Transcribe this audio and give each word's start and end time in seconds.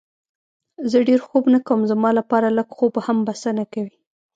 زه 0.91 0.97
ډېر 1.07 1.19
خوب 1.27 1.43
نه 1.53 1.59
کوم، 1.67 1.79
زما 1.91 2.09
لپاره 2.19 2.47
لږ 2.57 2.67
خوب 2.77 2.93
هم 3.05 3.17
بسنه 3.27 3.63
کوي. 3.73 3.95